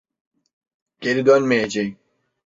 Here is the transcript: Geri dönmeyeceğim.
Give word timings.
Geri 1.01 1.25
dönmeyeceğim. 1.25 1.97